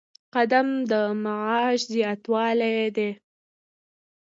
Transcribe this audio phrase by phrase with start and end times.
[0.35, 3.09] قدم د معاش زیاتوالی دی